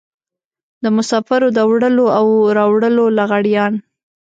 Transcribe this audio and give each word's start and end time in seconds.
د 0.83 0.85
مسافرو 0.97 1.49
د 1.57 1.59
وړلو 1.69 2.05
او 2.17 2.25
راوړلو 2.57 3.05
لغړيان. 3.17 3.73